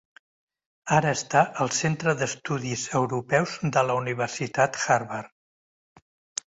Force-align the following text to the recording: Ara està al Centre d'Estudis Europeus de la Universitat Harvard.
Ara 0.99 1.11
està 1.17 1.43
al 1.65 1.69
Centre 1.81 2.15
d'Estudis 2.23 2.87
Europeus 3.03 3.55
de 3.77 3.85
la 3.91 4.01
Universitat 4.03 4.83
Harvard. 4.89 6.07